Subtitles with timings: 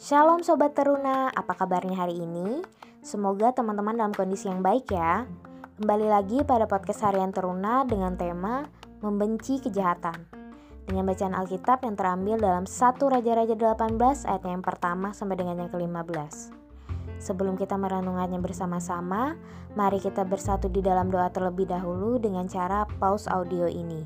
[0.00, 2.64] Shalom Sobat Teruna, apa kabarnya hari ini?
[3.04, 5.28] Semoga teman-teman dalam kondisi yang baik ya.
[5.76, 8.64] Kembali lagi pada podcast harian Teruna dengan tema
[9.04, 10.24] Membenci Kejahatan.
[10.88, 15.68] Dengan bacaan Alkitab yang terambil dalam 1 Raja-Raja 18 ayat yang pertama sampai dengan yang
[15.68, 16.48] ke-15.
[17.20, 19.36] Sebelum kita merenungannya bersama-sama,
[19.76, 24.00] mari kita bersatu di dalam doa terlebih dahulu dengan cara pause audio ini.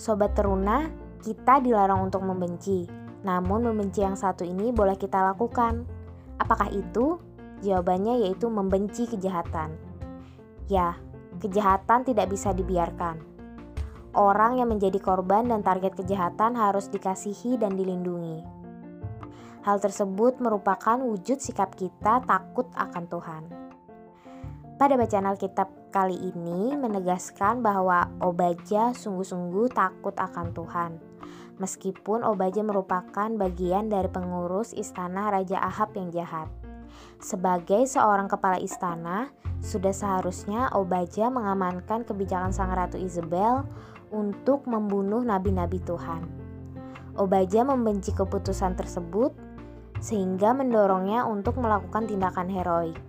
[0.00, 0.88] Sobat Teruna,
[1.20, 5.86] kita dilarang untuk membenci, namun membenci yang satu ini boleh kita lakukan.
[6.36, 7.16] Apakah itu?
[7.64, 9.72] Jawabannya yaitu membenci kejahatan.
[10.68, 11.00] Ya,
[11.40, 13.22] kejahatan tidak bisa dibiarkan.
[14.16, 18.44] Orang yang menjadi korban dan target kejahatan harus dikasihi dan dilindungi.
[19.64, 23.42] Hal tersebut merupakan wujud sikap kita takut akan Tuhan.
[24.76, 30.92] Pada bacaan Alkitab kali ini menegaskan bahwa Obaja sungguh-sungguh takut akan Tuhan
[31.56, 36.48] meskipun Obaja merupakan bagian dari pengurus istana Raja Ahab yang jahat.
[37.20, 39.32] Sebagai seorang kepala istana,
[39.64, 43.64] sudah seharusnya Obaja mengamankan kebijakan sang ratu Isabel
[44.12, 46.24] untuk membunuh nabi-nabi Tuhan.
[47.16, 49.32] Obaja membenci keputusan tersebut
[50.04, 53.00] sehingga mendorongnya untuk melakukan tindakan heroik.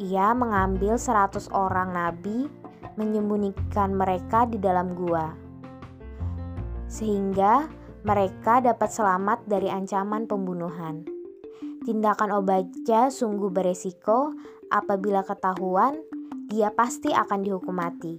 [0.00, 2.48] Ia mengambil 100 orang nabi,
[2.96, 5.47] menyembunyikan mereka di dalam gua
[6.88, 7.68] sehingga
[8.02, 11.04] mereka dapat selamat dari ancaman pembunuhan.
[11.84, 14.32] Tindakan Obaja sungguh beresiko
[14.72, 16.00] apabila ketahuan
[16.48, 18.16] dia pasti akan dihukum mati.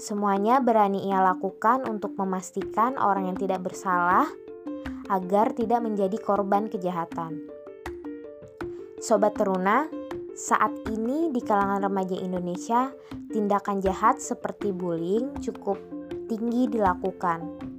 [0.00, 4.26] Semuanya berani ia lakukan untuk memastikan orang yang tidak bersalah
[5.12, 7.44] agar tidak menjadi korban kejahatan.
[8.98, 9.84] Sobat Teruna,
[10.32, 12.88] saat ini di kalangan remaja Indonesia,
[13.28, 15.76] tindakan jahat seperti bullying cukup
[16.30, 17.72] tinggi dilakukan.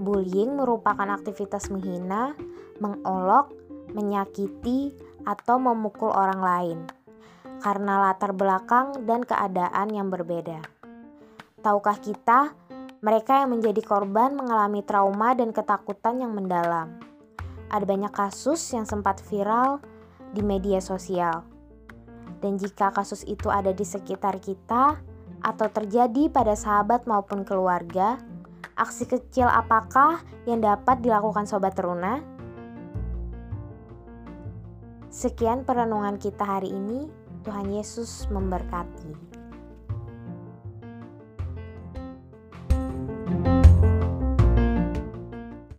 [0.00, 2.32] Bullying merupakan aktivitas menghina,
[2.80, 3.52] mengolok,
[3.92, 4.94] menyakiti,
[5.28, 6.78] atau memukul orang lain
[7.60, 10.64] karena latar belakang dan keadaan yang berbeda.
[11.60, 12.56] Tahukah kita,
[13.04, 16.96] mereka yang menjadi korban mengalami trauma dan ketakutan yang mendalam.
[17.68, 19.84] Ada banyak kasus yang sempat viral
[20.32, 21.44] di media sosial.
[22.40, 24.96] Dan jika kasus itu ada di sekitar kita
[25.44, 28.16] atau terjadi pada sahabat maupun keluarga,
[28.80, 32.24] Aksi kecil apakah yang dapat dilakukan sobat teruna?
[35.12, 37.12] Sekian perenungan kita hari ini.
[37.44, 39.29] Tuhan Yesus memberkati.